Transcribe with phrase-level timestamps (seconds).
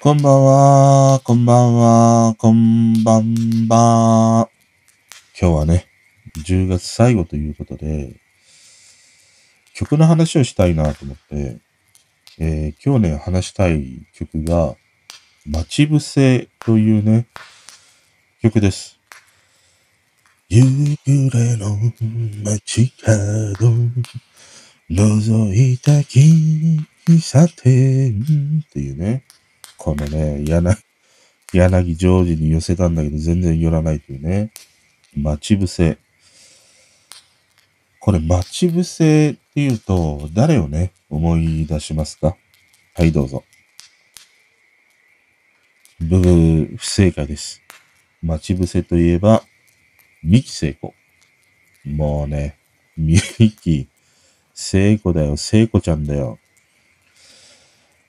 [0.00, 4.48] こんばんは、こんばんは、こんばんは。
[5.36, 5.88] 今日はね、
[6.36, 8.14] 10月最後ということで、
[9.74, 11.58] 曲の話をしたいなと思って、
[12.38, 14.76] えー、今日ね、話したい曲が、
[15.44, 17.26] 待ち伏せというね、
[18.40, 19.00] 曲です。
[20.48, 20.62] 夕
[21.04, 21.76] 暮れの
[22.44, 23.72] 街角、
[24.88, 26.86] 覗いた喫
[27.20, 29.24] 茶店っていうね、
[29.78, 30.76] このね、柳、
[31.54, 34.50] 柳ジョージに寄せたんだけど全然寄らないというね。
[35.16, 35.96] 待ち伏せ。
[38.00, 42.36] これ、待ち伏せっていうと、誰をね、思い出しますか？
[42.94, 43.44] はい、どうぞ。
[46.00, 47.62] ブブ、不正解です。
[48.22, 49.42] 待ち伏せといえば、
[50.22, 50.92] 三木聖子。
[51.84, 52.58] もうね、
[52.96, 53.88] 三木
[54.54, 56.38] 聖子だよ、聖子ちゃんだよ。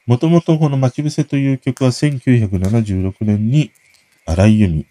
[0.09, 3.71] もともとこの待ち伏せという曲は1976年に
[4.25, 4.87] 荒井由実、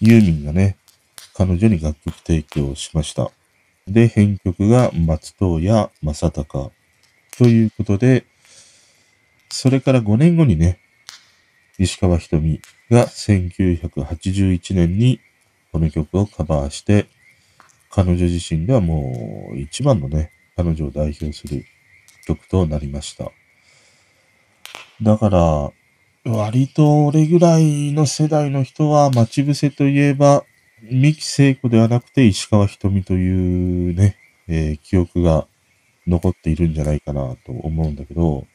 [0.00, 0.76] ユーミンがね、
[1.34, 3.32] 彼女に楽曲提供しました。
[3.88, 6.70] で、編曲が松任谷正隆
[7.36, 8.26] ということで、
[9.48, 10.78] それから5年後にね、
[11.76, 12.60] 石川ひとみ
[12.92, 15.18] が1981年に
[15.72, 17.08] この曲をカバーして、
[17.90, 21.64] 彼女自身ではもう一番のね、彼女を代表する
[22.28, 23.32] 曲となりました。
[25.02, 25.72] だから、
[26.24, 30.44] 割と俺ぐらいの世代の人は、待ち伏せといえば、
[30.82, 34.16] 三木聖子ではなくて石川瞳というね、
[34.48, 35.46] えー、記憶が
[36.06, 38.46] 残っているんじゃないかなと思うんだけど、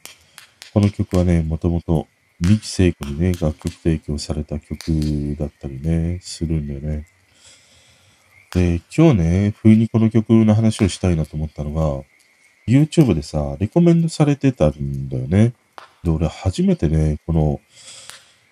[0.72, 2.06] この曲はね、もともと
[2.40, 4.76] 三木聖子にね、楽曲提供された曲
[5.38, 7.06] だったりね、するんだよね。
[8.54, 12.04] で、今日ね、不意にこの曲の話をしたいなと思ったのが、
[12.68, 15.52] YouTube でさ、レコメンドされてたんだよね。
[16.06, 17.60] で、俺初めてね、この、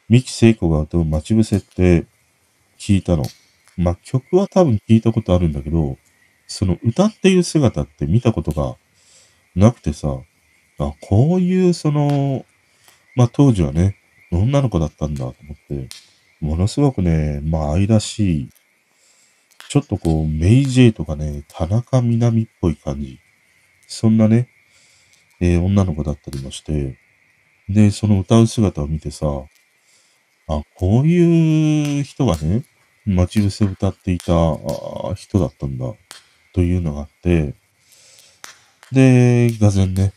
[0.08, 2.06] 三木聖子が歌う待ち伏せって
[2.78, 3.25] 聞いたの。
[3.76, 5.97] まあ、曲は多分聞いたことあるんだけど、
[6.47, 8.76] その歌っていう姿って見たことが
[9.54, 10.19] なくてさ、
[10.78, 12.44] あ、こういうその、
[13.16, 13.97] まあ当時はね、
[14.31, 15.88] 女の子だったんだと思って、
[16.41, 18.48] ものすごくね、まあ愛らしい、
[19.69, 23.19] ちょっとこう、メイジェイとかね、田中みなみっぽい感じ。
[23.86, 24.48] そんなね、
[25.41, 26.98] えー、女の子だったりもして、
[27.69, 29.26] で、その歌う姿を見てさ、
[30.48, 32.64] あ、こういう人がね、
[33.06, 34.34] 待ち伏せを歌っていた
[35.14, 35.92] 人だったんだ、
[36.53, 37.54] というのがあって、
[38.92, 40.12] で、がぜんね、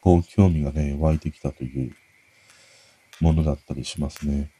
[0.00, 1.92] こう、興味がね、湧いてきたという
[3.20, 4.50] ものだったりしますね。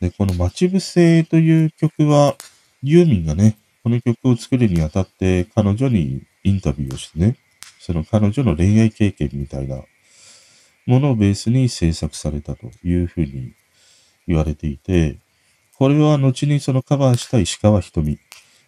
[0.00, 2.36] で、この待ち伏せという曲は、
[2.82, 7.36] ユーミンがね、この曲を作るにあたって彼女にインタビューをしてね、
[7.78, 9.82] その彼女の恋愛経験みたいな
[10.90, 13.52] ものをベースに制作されたというふうに
[14.26, 15.18] 言われていて、
[15.78, 18.18] これは後にそのカバーした石川ひとみ。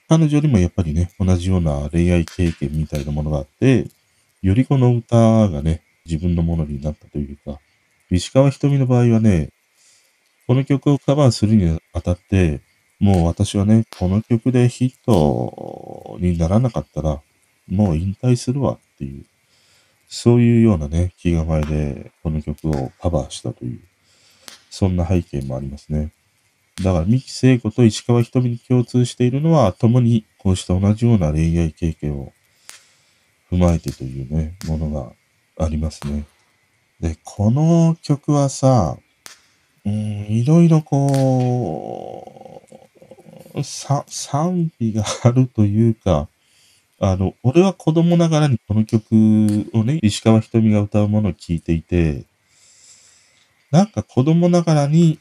[0.08, 3.88] 彼女にもやっぱりね、同じような恋愛経験みたいなものがあって、
[4.40, 5.16] よりこの歌
[5.48, 7.58] がね、自分のものになったというか、
[8.08, 9.48] 石川ひとみの場合はね、
[10.46, 12.60] この曲をカバーするにあたって、
[13.00, 17.20] もう私はね、この曲でヒットにならなかったら、
[17.66, 19.24] もう引退するわっていう、
[20.14, 23.80] そういうようなね、気構えでこの曲をカバーしたという、
[24.68, 26.12] そんな背景もありますね。
[26.82, 32.34] だから、三木聖子と石川瞳に共通しているのは、共にこうした同じような恋愛経験を
[33.50, 36.26] 踏まえてというね、ものがありますね。
[37.00, 38.98] で、この曲はさ、
[39.86, 39.92] うん、
[40.28, 42.62] いろいろこ
[43.54, 46.28] う、さ、賛否があるというか、
[47.04, 49.06] あの、俺は子供ながらにこの曲
[49.72, 52.26] をね、石川ひとみが歌うものを聴いていて、
[53.72, 55.18] なんか子供ながらに、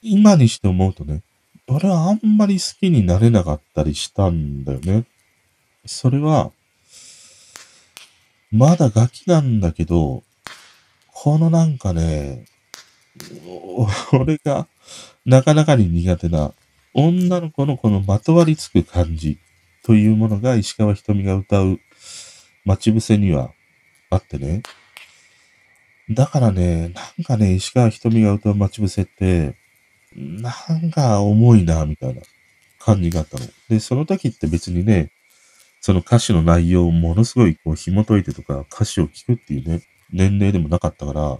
[0.00, 1.22] 今にして思うとね、
[1.66, 5.06] 俺はあんまり好きになれなかったりしたんだよね。
[5.84, 6.52] それは、
[8.52, 10.22] まだガキなんだけど、
[11.08, 12.44] このなんかね、
[14.12, 14.68] 俺が
[15.26, 16.52] なかなかに苦手な
[16.92, 19.40] 女の子のこのまとわりつく感じ。
[19.84, 21.78] というものが石川ひとみが歌う
[22.64, 23.52] 待ち伏せには
[24.08, 24.62] あってね。
[26.10, 29.54] だからね、なんかね、石川ひとみが歌う待ち伏せって、
[30.16, 32.22] なんか重いな、みたいな
[32.78, 33.46] 感じがあったの。
[33.68, 35.10] で、その時って別にね、
[35.80, 41.38] その歌詞の内容をものすごいこう紐解いてとか歌詞を聞くっていうね、年齢でもなかったから、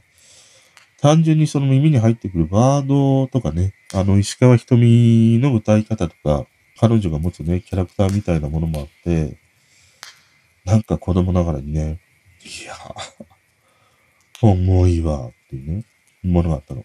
[1.01, 6.47] 単純にその耳に入ってくるワードとかね、あの石川ひとみの歌い方とか、
[6.79, 9.39] 彼女が持つね、キャラクターみたいなものもあって、
[10.65, 12.01] なんか子供ながらにね、
[12.43, 12.75] いや
[14.43, 15.85] 重いわ、っていうね、
[16.23, 16.85] ものがあったの。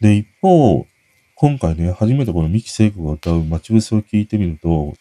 [0.00, 0.86] で、一方、
[1.34, 4.94] 今回ね、初めてこの三木聖子が歌う待ち伏せを聞いてみると、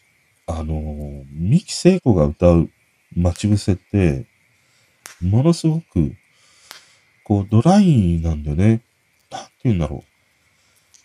[0.47, 2.69] あのー、三木聖子が歌う
[3.15, 4.25] 待ち伏せって、
[5.21, 6.15] ものすごく、
[7.23, 8.81] こう、ドライなんだよね。
[9.29, 10.03] なんて言うんだろ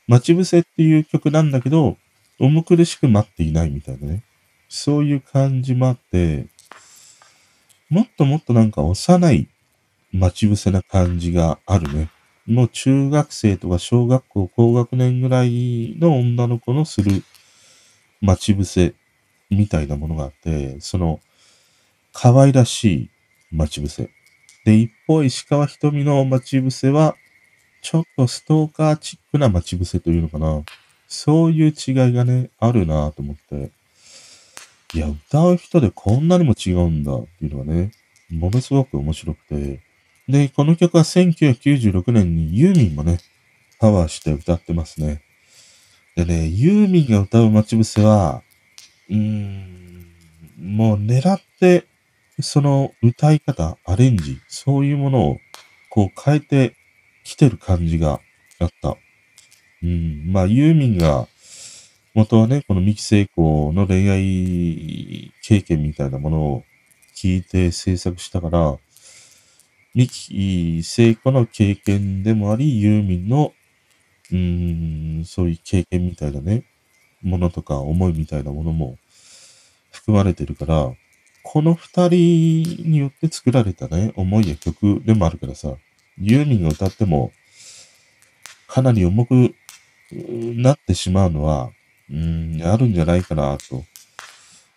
[0.08, 0.10] う。
[0.10, 1.96] 待ち伏せっていう曲なんだけど、
[2.42, 4.24] 重苦しく待っていないみたいなね。
[4.68, 6.46] そういう感じもあって、
[7.88, 9.48] もっともっとなんか幼い
[10.12, 12.10] 待ち伏せな感じがあるね。
[12.46, 17.22] もう中学生とか小学校高学年ぐらいの女の子のする
[18.20, 18.94] 待ち伏せ
[19.48, 21.20] みたいなものがあって、その
[22.12, 23.10] 可愛らしい
[23.52, 24.10] 待ち伏せ。
[24.64, 27.14] で、一方、石川瞳の待ち伏せは、
[27.82, 30.64] ちょっとストーカーチックな待ち伏せというのかな。
[31.12, 33.70] そういう違いがね、あるなと思って。
[34.94, 37.92] いや、歌う人でこんなにも違うんだっていうのがね、
[38.30, 39.80] ものすごく面白くて。
[40.26, 43.18] で、この曲は1996年にユーミンもね、
[43.78, 45.22] パワーして歌ってますね。
[46.16, 48.42] でね、ユーミンが歌う待ち伏せは、
[49.10, 50.06] うーん、
[50.58, 51.84] もう狙って、
[52.40, 55.36] その歌い方、アレンジ、そういうものを
[55.90, 56.74] こう変えて
[57.22, 58.20] きてる感じが
[58.58, 58.96] あった。
[59.82, 61.26] うん、まあユーミンが、
[62.14, 66.62] 元はね、この三木聖子の恋愛経験みたいなものを
[67.16, 68.78] 聞いて制作したから、
[69.94, 73.52] 三木聖子の経験でもあり、ユーミンの、
[74.30, 76.64] うん、そういう経験みたいなね、
[77.22, 78.98] ものとか思いみたいなものも
[79.90, 80.92] 含まれてるから、
[81.42, 85.74] この二人によって作られたね、思いや曲でもあるからさ、
[86.18, 87.32] ユーミンが歌っても、
[88.66, 89.54] かなり重く
[90.56, 91.70] なってしまうのは、
[92.10, 93.84] うん、あるんじゃないかなと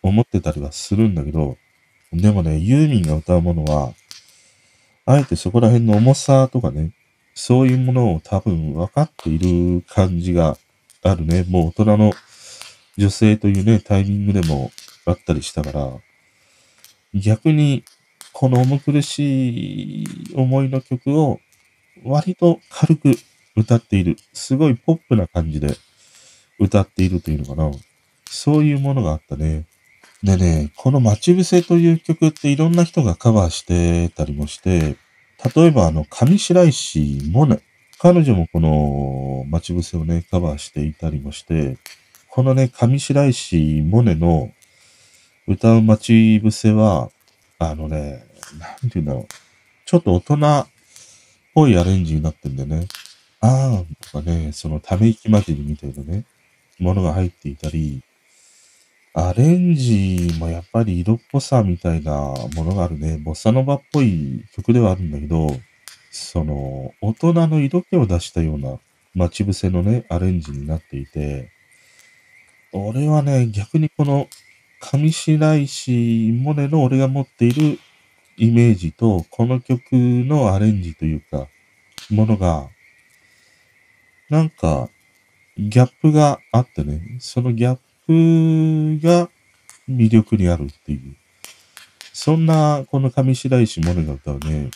[0.02, 1.58] 思ってたりはするんだけど、
[2.14, 3.94] でもね、ユーミンが歌うものは、
[5.06, 6.92] あえてそこら辺の重さとかね、
[7.34, 10.58] そういうものを多分分かっている感じが
[11.04, 11.46] あるね。
[11.48, 12.14] もう大人の
[12.98, 14.72] 女性というね、タイミングでも
[15.06, 15.92] あったりしたから、
[17.14, 17.84] 逆に、
[18.32, 21.40] この重苦しい思いの曲を
[22.04, 23.16] 割と軽く
[23.56, 24.18] 歌っている。
[24.34, 25.76] すごいポップな感じで
[26.60, 27.72] 歌っているというのかな。
[28.30, 29.66] そういうものがあったね。
[30.24, 34.96] でね、この待ち伏せという曲っていろんな人がカバーしてたりもして、
[35.56, 37.62] 例えばあの、上白石萌音。
[37.98, 41.78] 彼女もこの待ち伏せをね、カバーしていたりもして、
[42.30, 44.52] このね、上白石萌音の
[45.48, 47.10] 歌う待ち伏せは、
[47.60, 48.26] あのね、
[48.60, 49.28] なんて言うんだろう。
[49.86, 50.68] ちょっと大人っ
[51.54, 52.88] ぽいアレンジになってんだよね。
[53.42, 56.26] あーとかね、そのため息混じりみたいなね、
[56.80, 58.02] ものが入っていたり、
[59.14, 62.12] アレンジもやっぱり色っぽさみたいな
[62.56, 63.18] ものがあるね。
[63.18, 65.48] ボサノバっぽい曲ではあるんだけど、
[66.12, 68.78] その、大人の色気を出したような
[69.14, 71.50] 待ち伏せのね、アレンジになっていて、
[72.74, 74.28] 俺はね、逆にこの
[74.82, 77.80] 上白石萌音の俺が持っている
[78.38, 81.48] イメージと、この曲のアレンジというか、
[82.10, 82.70] ものが、
[84.30, 84.90] なんか、
[85.58, 89.30] ギャップがあってね、そのギャップが
[89.88, 91.16] 魅力にあるっていう。
[92.12, 94.72] そんな、この上白石萌音が歌うね、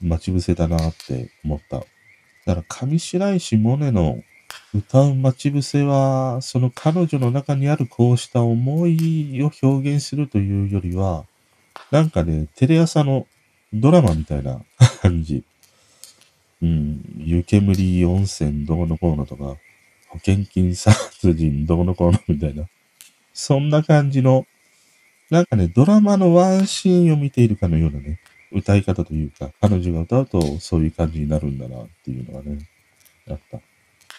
[0.00, 1.78] 待ち伏せだなって思った。
[1.78, 1.86] だか
[2.60, 4.22] ら上白石萌音の
[4.74, 11.24] 歌う待ち伏せは、その彼女の中にあるこうした思いを表現するというよりは、
[11.90, 13.26] なんかね、テレ朝の
[13.72, 14.60] ドラマみたいな
[15.00, 15.42] 感じ。
[16.64, 19.56] うん、湯煙温泉どうのこうのとか、
[20.08, 22.64] 保険金殺人どうのこうのみたいな。
[23.34, 24.46] そんな感じの、
[25.28, 28.18] なんかね、ドラマのワンシーンを見ているかのようなね、
[28.50, 32.66] 歌い方というか、彼女が歌うとそういう感じになるんだなっていうのがね、
[33.28, 33.60] あった。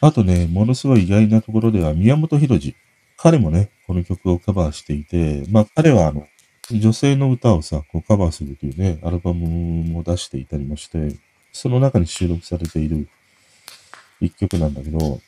[0.01, 2.75] あとね、ものすごい意外なところでは宮本浩次。
[3.17, 6.27] 彼もね、この曲をカバーしていて、まあ彼はあの、
[6.69, 9.47] 女性の歌をさ、こうカバーするというね、アルバム
[9.83, 11.15] も出していたりもして、
[11.55, 13.07] その中に収録されている
[14.19, 15.21] 一曲なんだけど、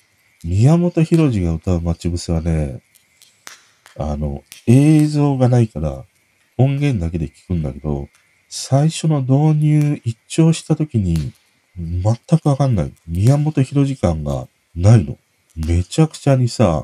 [0.44, 2.82] 宮本浩次が歌う待ち伏せはね、
[3.98, 6.04] あの、映像がないから
[6.58, 8.10] 音源だけで聞くんだけど、
[8.50, 11.32] 最初の導入一聴した時に
[11.78, 12.94] 全くわかんない。
[13.08, 15.18] 宮本浩次感がないの。
[15.56, 16.84] めちゃくちゃにさ、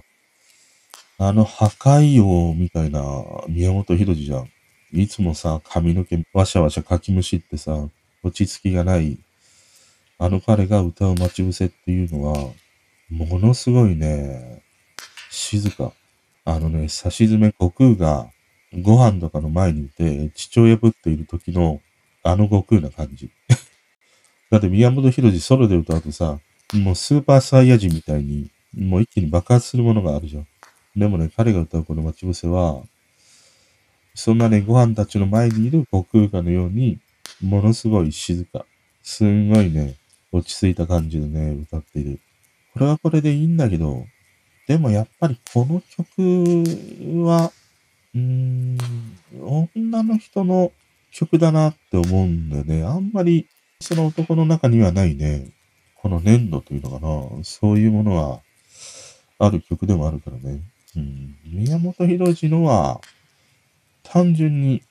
[1.18, 3.02] あの破壊王みたいな
[3.50, 4.50] 宮本浩次じゃん。
[4.94, 7.90] いつもさ、髪の毛わしゃわしゃかきむしってさ、
[8.24, 9.20] 落ち着きがない、
[10.18, 12.52] あの彼が歌う待ち伏せっていうのは、
[13.10, 14.64] ものすごいね、
[15.30, 15.94] 静か。
[16.46, 18.30] あのね、差し詰め悟空が
[18.82, 21.82] ご飯とかの前にいて、父親ぶっている時の
[22.24, 23.30] あの悟空な感じ。
[24.50, 26.40] だって宮本浩次ソロで歌うとさ、
[26.74, 30.48] もうスーパーサイヤ人みたいに、もう一気に爆発するものがあるじゃん。
[30.96, 32.84] でもね、彼が歌うこの待ち伏せは、
[34.16, 37.00] そんなね、ご飯たちの前にいる悟空かのように、
[37.42, 38.66] ものすごい静か。
[39.02, 39.96] すんごいね、
[40.34, 42.20] 落ち着いた感じでね、歌っている。
[42.74, 44.06] これはこれでいいんだけど、
[44.68, 46.64] でもやっぱりこの曲
[47.24, 47.52] は、
[48.16, 48.78] うーん、
[49.42, 50.72] 女の人の
[51.12, 52.84] 曲だなって思うんだよね。
[52.84, 53.48] あんまり
[53.80, 55.52] その男の中にはないね、
[55.96, 58.42] この粘土というのかな、そういうものは
[59.38, 60.62] ある曲でもあるからね。
[60.96, 63.02] うん、宮本浩次のは、
[64.02, 64.82] 単純に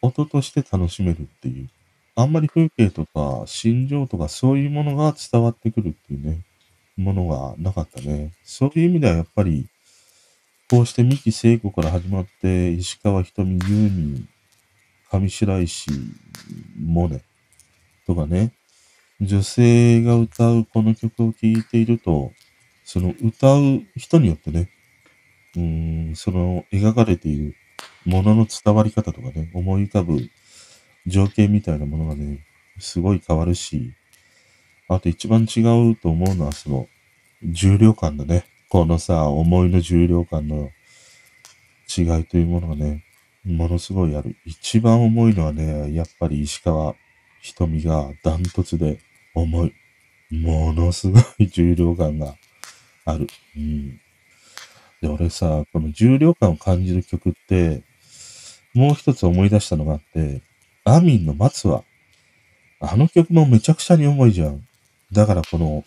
[0.00, 1.68] 音として楽しめるっていう。
[2.14, 6.42] あんまり風景とか心情とかそういうものが伝わってくるっていうね、
[6.96, 8.32] ものがなかったね。
[8.44, 9.66] そういう意味ではやっぱり、
[10.70, 14.28] こうして三木聖子から始まって、石川瞳、ユーミン、
[15.10, 15.90] 上白石、
[16.78, 17.22] モネ
[18.06, 18.52] とかね、
[19.20, 22.32] 女性が歌うこの曲を聴いていると、
[22.84, 24.68] その歌う人によってね、
[25.56, 27.54] うん、その描かれている
[28.04, 30.18] ものの伝わり方とかね、思い浮かぶ
[31.06, 32.44] 情景みたいなものがね、
[32.78, 33.92] すごい変わるし、
[34.88, 36.88] あと一番違うと思うのはその
[37.42, 38.44] 重量感だね。
[38.68, 40.70] このさ、思いの重量感の
[41.96, 43.04] 違いというものがね、
[43.44, 44.36] ものすごいある。
[44.44, 46.94] 一番重いのはね、やっぱり石川
[47.40, 48.98] 瞳がダントツで
[49.34, 49.74] 重い。
[50.30, 52.36] ものすごい重量感が
[53.04, 53.26] ある。
[53.56, 54.00] うん。
[55.00, 57.82] で、俺さ、この重量感を感じる曲って、
[58.72, 60.40] もう一つ思い出したのがあって、
[60.84, 61.84] アミンの松は、
[62.80, 64.66] あの曲もめちゃくちゃに重いじゃん。
[65.12, 65.84] だからこの、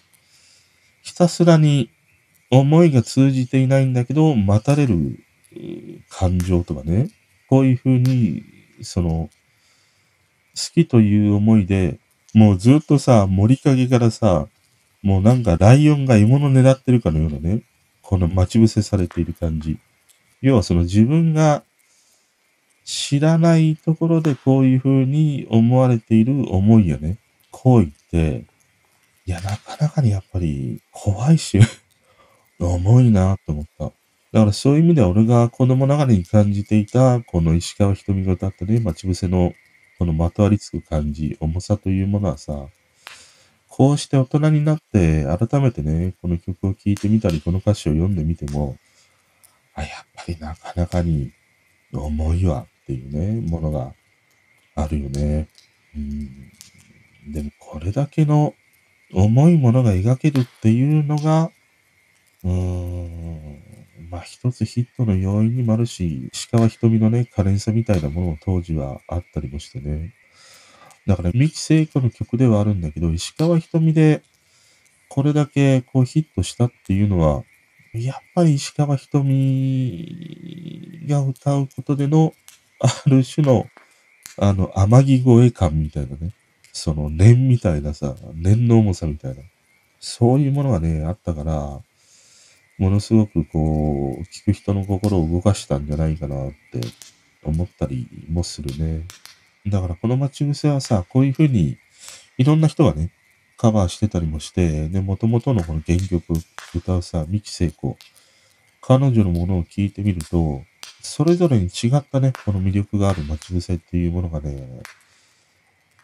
[1.01, 1.89] ひたすらに
[2.49, 5.19] 思いが通じていないんだけど、待たれる
[6.09, 7.09] 感情とかね、
[7.49, 8.43] こういう風に、
[8.81, 9.29] その、
[10.55, 11.99] 好きという思いで、
[12.33, 14.47] もうずっとさ、森陰からさ、
[15.03, 17.61] もうなんかライオンが獲物狙ってるかのようなね、
[18.01, 19.77] この待ち伏せされている感じ。
[20.41, 21.63] 要はその自分が
[22.85, 27.17] 知らないところでこういう風に思われている思いやね、
[27.51, 28.45] 行為って、
[29.25, 31.59] いや、なかなかにやっぱり怖いし、
[32.59, 33.85] 重いなと思った。
[33.85, 33.91] だ
[34.41, 39.53] からそういう意味では俺が子供ながらに感じていた、この石川瞳が歌ったね、待ち伏せの
[39.97, 42.67] このまとわりつく感じ、重さというものはさ、
[43.67, 48.77] こうして大人になって改めてね、この曲を聴いてみたり、この歌詞を読んでみても、
[49.73, 51.31] あ、やっぱりなかなかに
[51.91, 53.93] 重いわっていうね、ものが
[54.75, 55.47] あるよね。
[55.95, 56.51] うん。
[57.33, 58.53] でもこれだけの
[59.11, 61.51] 重いものが描けるっていうのが、
[62.43, 63.63] うーん、
[64.11, 70.13] まあ一つヒットの要因にもあるし、石川瞳のね、可憐さみたいなものも当時はあったりもしてね。
[71.07, 74.21] だから、三木聖子の曲ではあるんだけど、石川瞳で
[75.09, 77.43] これだけこうヒットしたっていうのは、
[77.93, 80.27] やっぱり石川瞳
[81.07, 82.33] が歌うことでの、
[82.85, 83.67] ある種の、
[84.37, 86.33] あの、天城声感みたいなね。
[86.73, 89.41] その念みたいなさ、念の重さみたいな。
[89.99, 91.81] そういうものがね、あったから、
[92.77, 96.81] ものすごくこう、聞く人の心を動かしたんじゃないかなって
[97.43, 99.07] 思ったりもするね。
[99.65, 101.77] だからこの待ち伏せはさ、こういうふうに
[102.37, 103.11] いろんな人がね、
[103.57, 106.33] カバーしてたりもして、で、元々のこの原曲
[106.75, 107.97] 歌うさ、三木聖子、
[108.81, 110.63] 彼女のものを聞いてみると、
[111.05, 114.81] それぞれに違ったね、この魅力がある待ち伏せっていうものがね、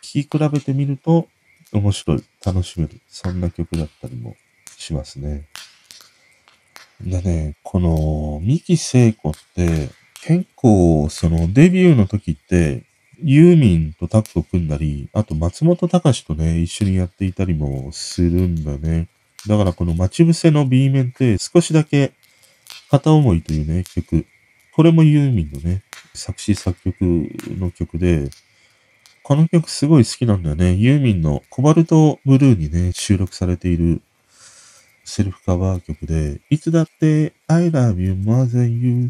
[0.01, 1.27] 聞き比べてみると
[1.73, 4.35] 面白い、楽しめる、そんな曲だったりも
[4.77, 5.45] しますね。
[7.01, 9.89] でね、この、三木聖子って、
[10.23, 12.83] 結構、その、デビューの時って、
[13.23, 19.07] ユーミンとタッグを組んだり、あと松本隆とね、一緒にやっていたりもするんだね。
[19.47, 22.13] だからこの待ち伏せの B 面って少しだけ
[22.89, 24.25] 片思いというね、曲。
[24.73, 27.01] これもユーミンのね、作詞作曲
[27.59, 28.29] の曲で、
[29.23, 30.73] この曲すごい好きなんだよね。
[30.73, 34.01] ユーミンのコバルトブルーにね、収録されている
[35.03, 39.09] セルフカバー曲で、いつだって I love you more than you,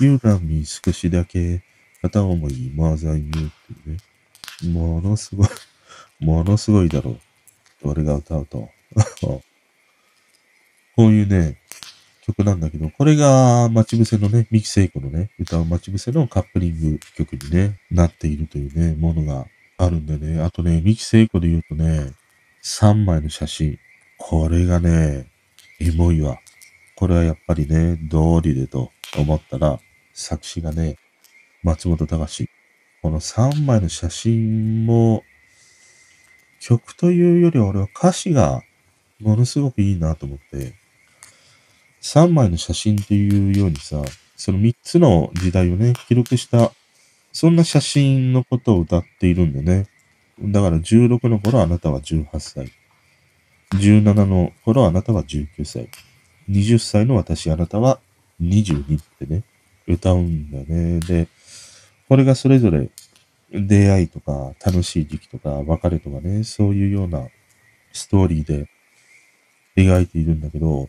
[0.00, 1.62] you love me 少しだけ
[2.00, 3.98] 片思い more than you っていうね。
[4.72, 5.48] ものすごい
[6.20, 7.20] ものすごいだろう。
[7.84, 8.68] 俺が歌うと。
[10.94, 11.58] こういうね、
[12.22, 20.40] 曲なんだけど、これが待ち伏せのね、三木聖子のね、歌う待ち伏せのカップリング曲にね、なっているというね、ものがあるんでね。
[20.40, 22.12] あとね、三木聖子で言うとね、
[22.62, 23.78] 3枚の写真。
[24.18, 25.26] これがね、
[25.80, 26.38] エモいわ。
[26.94, 29.80] これはやっぱりね、道理でと思ったら、
[30.14, 30.96] 作詞がね、
[31.64, 32.48] 松本隆。
[33.02, 35.24] この3枚の写真も、
[36.60, 38.62] 曲というより俺は歌詞が
[39.18, 40.74] ものすごくいいなと思って、
[42.02, 44.02] 3枚の写真っていうようにさ、
[44.36, 46.72] その3つの時代をね、記録した、
[47.32, 49.86] そんな写真のことを歌っているんでね。
[50.40, 52.72] だから16の頃あなたは18歳。
[53.74, 55.88] 17の頃あなたは19歳。
[56.50, 58.00] 20歳の私あなたは
[58.40, 59.44] 22ってね、
[59.86, 60.98] 歌うんだね。
[60.98, 61.28] で、
[62.08, 62.90] これがそれぞれ
[63.52, 67.28] 出会いとか楽しい時期とか別れとかね、そういうような
[67.92, 68.68] ストーリーで
[69.76, 70.88] 描いているんだけど、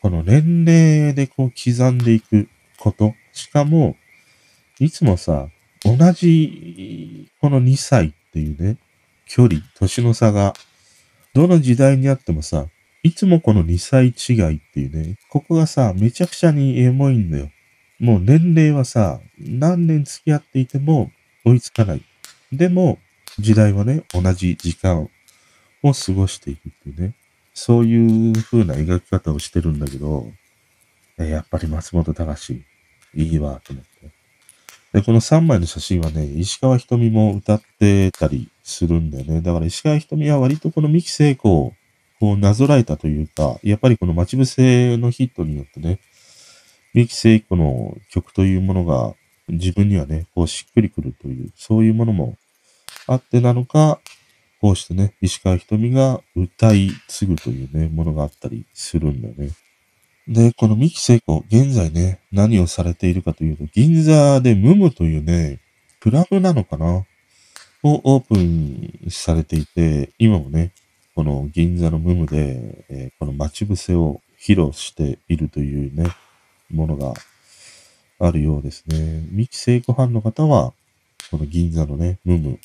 [0.00, 3.96] この年齢でこう刻んでいくこと、しかも、
[4.78, 5.48] いつもさ、
[5.84, 8.76] 同じこの2歳っていうね、
[9.26, 10.54] 距離、年の差が、
[11.34, 12.66] どの時代にあってもさ、
[13.02, 17.50] いつもこの2歳違いっていうね、ここがさ、めちゃくちゃにエモいんだよ。
[17.98, 21.10] もう年齢はさ、何年付き合っていても
[21.44, 22.02] 追いつかない。
[22.52, 22.98] でも、
[23.38, 25.08] 時代はね、同じ時間
[25.82, 27.14] を過ごしていくっていうね、
[27.58, 30.30] そういう風な描き方をしてるんだけど、
[31.16, 32.64] やっぱり松本隆、
[33.14, 34.12] いいわ、と思って。
[34.92, 39.40] で、この3枚の写真はね、石川瞳も歌ってたりするんだよね。
[39.40, 41.72] だから石川瞳は割とこの三木聖子を
[42.20, 45.98] こうなぞらえたというか、やっぱりこの待ち伏せのヒットによってね、
[46.94, 49.14] 三木聖子の曲というものが
[49.48, 52.36] 自分にはね、こうしっくりくるという、そういうものも
[53.08, 53.98] あってなのか、
[54.60, 59.50] こうしてね、石川瞳が歌い継ぐというね、ものがあったりするんだよね。
[60.26, 65.60] で、この三木聖子、現在ね、何をされているかというと、銀座でムムというね、
[66.00, 67.06] クラブなのかな
[67.82, 70.72] をオープンされていて、今もね、
[71.14, 76.10] この銀座のムムで、えー、この待ち伏せを披露しているというね、
[76.70, 77.14] ものが
[78.20, 79.26] あるようですね。
[79.30, 80.72] 三木聖子ファンの方は、
[81.30, 82.58] この銀座のね、ムム、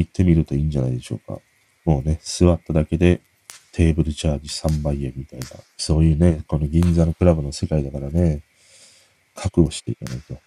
[0.00, 1.40] 行ってみるといいんじゃないでしょうか。
[1.84, 3.20] もうね、座っただけで
[3.72, 8.42] テーブルチャージ3倍円みたいな、そういうね、この銀座のクラブの世界だからね、
[9.34, 10.38] 覚悟していかないと。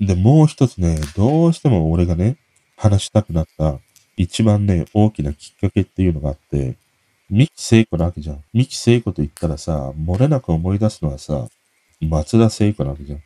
[0.00, 2.36] で、もう一つね、どうしても俺がね、
[2.76, 3.78] 話したくなった
[4.16, 6.76] 一番ね、大きなきっかけっていうのがあって、
[7.30, 8.44] 三木聖子なわけじゃん。
[8.52, 11.48] 三木聖子と言ったらさ、漏れなく思い出すのはさ、
[12.00, 13.22] 松田聖子なわけじゃん。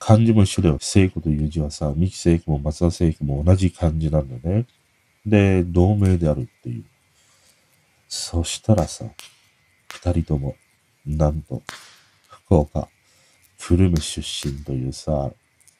[0.00, 0.78] 漢字も一緒だよ。
[0.80, 4.66] 聖子という字はさ、三木聖子も松田聖子も同じ漢字なんだよね。
[5.26, 6.84] で、同名であるっていう。
[8.08, 9.04] そしたらさ、
[9.88, 10.56] 二人とも、
[11.06, 11.62] なんと、
[12.28, 12.88] 福岡、
[13.58, 15.32] 久留米出身というさ、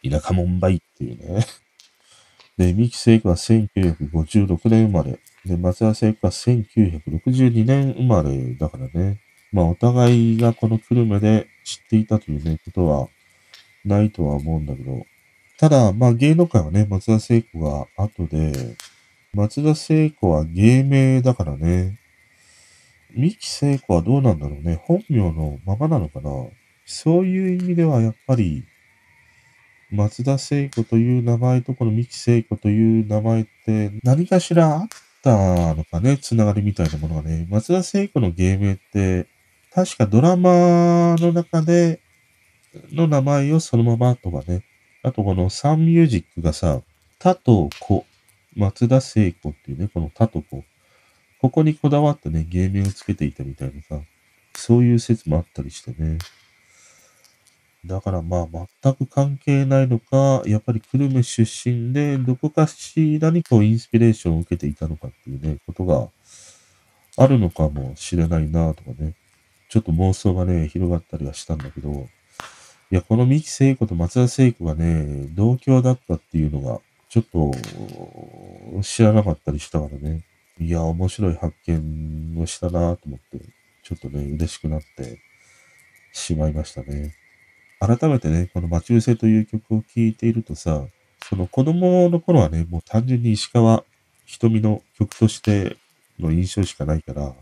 [0.09, 1.47] 田舎もんばいっていうね。
[2.59, 5.19] で、三木聖子は1956年生まれ。
[5.47, 9.23] で、松田聖子は1962年生まれだからね。
[9.51, 13.09] まあ、お互いがこの久留米で知っていたというね、ことは
[13.85, 15.05] ないとは思うんだけど。
[15.59, 18.77] ただ、まあ、芸能界はね、松田聖子が後で、
[19.35, 21.99] 松田聖子は芸名だからね。
[23.15, 24.81] 三木聖子はどうなんだろうね。
[24.85, 26.31] 本名のままなのかな。
[26.87, 28.65] そういう意味ではやっぱり、
[29.91, 34.89] 松田聖子という名前とこの三木聖子という名前って何かしらあっ
[35.23, 37.47] たのかね、つながりみたいなものがね。
[37.51, 39.27] 松田聖子の芸名って、
[39.73, 42.01] 確かドラマの中で
[42.93, 44.65] の名前をそのままとかね。
[45.03, 46.83] あとこのサンミュージックがさ、
[47.19, 48.05] 他と子、
[48.55, 50.65] 松田聖子っていうね、この他と子。
[51.41, 54.03] ここにこだわってね、芸名をつけていたみたいなさ、
[54.55, 56.19] そういう説もあったりしてね。
[57.87, 66.09] だからまあ全く関係ないのか、やっぱり久留米出身でどこかしらにこうインスピレーションを受けていたのかっていうね、ことが
[67.17, 69.15] あるのかもしれないなとかね、
[69.71, 72.07] ちょっと妄想がね、広がったりはしたんだけど、
[72.93, 77.53] いや、この三木聖子と松田聖子がね、同郷だったっていうのが、ちょっと
[78.83, 80.25] 知らなかったりしたからね、
[80.59, 83.47] いや、面白い発見をしたなと思って、
[83.85, 85.21] ちょっとね、嬉しくなって
[86.13, 87.15] しまいましたね。
[87.79, 90.85] 改めてね、この待ち伏せという曲を聴いているとさ、
[91.23, 93.85] その子供の頃はね、もう単純に石川
[94.27, 95.77] 瞳の曲として
[96.19, 97.35] の印象しかないから、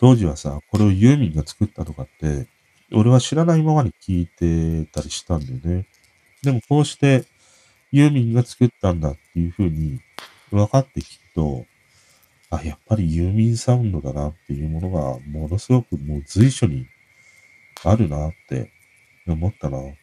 [0.00, 2.48] 当時はさ、これをユーミンが作ったとかって、
[2.92, 5.86] 俺は知らないままに聞いてたりしたんだよね。
[6.42, 7.24] でもこうして
[7.90, 10.00] ユーミンが作ったんだっていう風に
[10.50, 11.66] 分かってきっと、
[12.50, 16.86] あ、やっぱりユーミンサウンドだなっていうものがものすごくもう随所に
[17.84, 18.70] あるなって
[19.26, 19.78] 思ったな。
[19.78, 19.94] うん、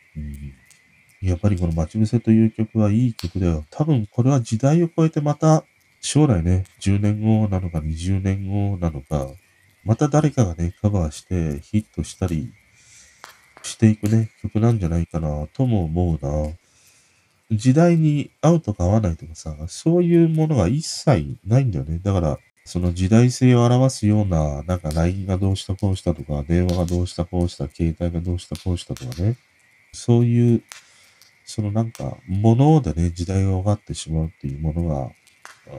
[1.22, 3.66] やっぱりこの待ち伏せという曲はいい曲だよ。
[3.72, 5.64] 多分これは時代を超えてまた
[6.02, 9.28] 将来ね、10年後なのか20年後なのか、
[9.84, 12.52] また誰かがね、カバーしてヒットしたり
[13.66, 16.54] していくね、曲なんじゃないかなとも思うな。
[17.52, 22.00] 時代に合うとか合わないとかさ、そういうものが一切ないんだよね。
[22.04, 29.38] だから、その時代性を表すような、なんか LINE がどうしたこうしたとか、電話がどうしたこうした、携帯がどうしたこうしたとかね、
[29.94, 30.64] そういう、
[31.46, 35.12] そのなんか、ものでね、時代が分かってしまうっていうものが、
[35.68, 35.72] あ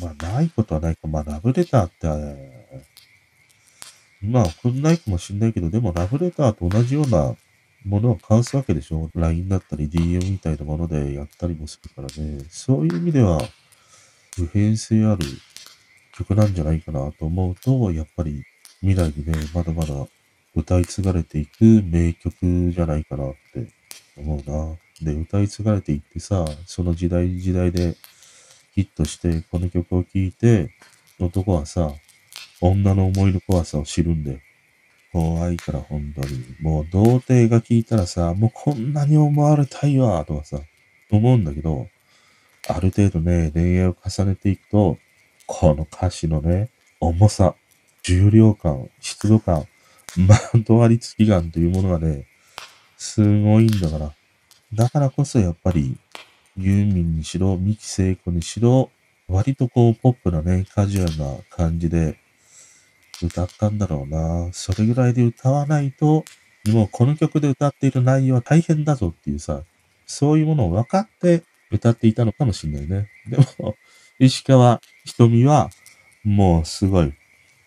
[0.00, 1.06] まあ、ないことはないか。
[1.06, 2.70] まあ、ラブレターって、
[4.22, 7.34] まあ、送んないかもしんないけど、でもラブレターと同じような
[7.84, 12.44] ものを交わすわけでしょ ?LINE だったり DM みたいなものでやったりもするからね。
[12.50, 13.40] そういう意味では、
[14.36, 15.24] 普遍性ある
[16.12, 18.44] 曲なんじゃないかなと思うと、やっぱり
[18.80, 19.94] 未来にね、まだまだ
[20.54, 23.68] 歌い継がれていく名曲じゃないかなって
[24.16, 24.76] 思うな。
[25.00, 27.96] で、歌い継がれていってさ、その時代時代で
[28.74, 30.70] ヒットして、この曲を聴いて、
[31.18, 31.92] 男はさ、
[32.60, 34.40] 女の思いの怖さを知るんで、
[35.12, 36.44] 怖いから本当に。
[36.60, 40.60] もう童貞が聞いたらさ、もうこんなに思われたいわ、とかさ、
[41.10, 41.88] 思うんだけど、
[42.68, 44.98] ある程度ね、恋愛を重ねていくと、
[45.46, 46.70] この歌詞のね、
[47.00, 47.54] 重さ、
[48.02, 49.66] 重量感、湿度感、
[50.16, 52.26] まとわりつき感というものがね、
[52.96, 54.12] すごいんだから。
[54.72, 55.96] だからこそやっぱり、
[56.56, 58.90] ユーミンにしろ、三木聖子にしろ、
[59.26, 62.19] 割とこう、ポップなね、カジュアルな感じで
[63.26, 64.50] 歌ったんだろうな。
[64.52, 66.24] それぐらいで歌わないと、
[66.68, 69.62] もうこの曲で歌っている内容は大変だぞっていうさ、
[70.06, 73.08] そういうものを分かって歌っていたのかもしれないね。
[73.28, 73.76] でも、
[74.18, 75.70] 石川瞳は、
[76.24, 77.12] もうすごい、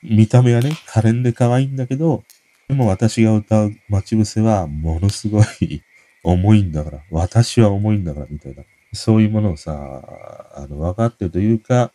[0.04, 2.24] 見た目はね、可憐で可愛いんだけど、
[2.68, 5.82] でも私が歌う待ち伏せは、ものすごい
[6.24, 8.64] 重いんだから、私は重いんだから、みたいな。
[8.94, 11.92] そういうものをさ、あの、分かってるというか、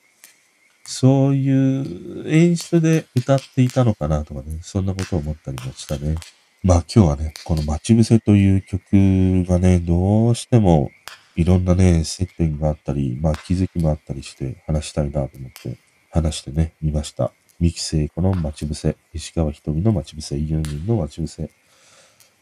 [0.90, 6.14] そういう演出で歌っていたのかなとかね、そんなことを思ったりもしたね。
[6.62, 10.90] まあ今日はね、この待ち伏せという曲がね、どうしても
[11.36, 15.76] いろんなね、接点があったり、まあ気づきもあったりして話したいなと思って
[16.10, 17.32] 話してね、見ました。
[17.60, 21.50] 三木聖子の待ち伏せ、石川瞳の待ち伏せ、ユーミンの待ち伏せ。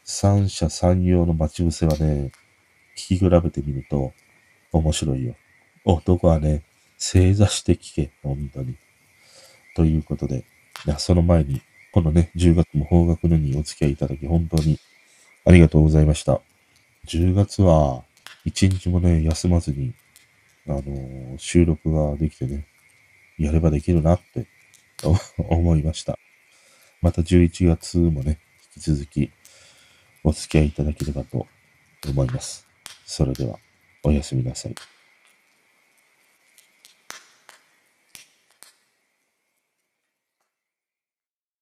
[0.05, 2.31] 三者三様の待ち伏せはね、
[2.97, 4.13] 聞き比べてみると
[4.71, 5.35] 面白いよ。
[5.83, 6.63] 男はね、
[6.97, 8.75] 正座して聞け、本当に。
[9.75, 10.45] ということで、
[10.85, 14.79] いや、その前に、このね、10月も方角のにお付き合いいただき、本当に
[15.45, 16.41] ありがとうございました。
[17.07, 18.03] 10月は、
[18.43, 19.93] 一日もね、休まずに、
[20.67, 22.65] あのー、収録ができてね、
[23.37, 24.47] やればできるなって
[25.37, 26.17] 思いました。
[27.01, 28.39] また11月もね、
[28.75, 29.31] 引き続き
[30.23, 31.47] お付き合いいただければと
[32.07, 32.67] 思います。
[33.05, 33.59] それでは、
[34.03, 34.96] おやすみなさい。